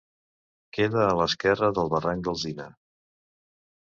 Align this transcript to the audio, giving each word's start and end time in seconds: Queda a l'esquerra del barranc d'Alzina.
Queda 0.77 1.03
a 1.03 1.11
l'esquerra 1.19 1.71
del 1.81 1.93
barranc 1.93 2.27
d'Alzina. 2.29 2.67